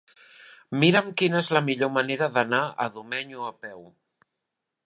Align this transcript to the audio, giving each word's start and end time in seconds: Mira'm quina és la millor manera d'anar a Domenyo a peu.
Mira'm 0.83 1.11
quina 1.21 1.37
és 1.41 1.51
la 1.57 1.61
millor 1.67 1.93
manera 1.99 2.31
d'anar 2.39 2.65
a 2.87 2.91
Domenyo 2.97 3.49
a 3.51 3.53
peu. 3.67 3.89